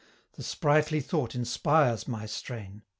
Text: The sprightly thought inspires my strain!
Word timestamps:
The 0.33 0.41
sprightly 0.41 0.99
thought 0.99 1.35
inspires 1.35 2.07
my 2.07 2.25
strain! 2.25 2.81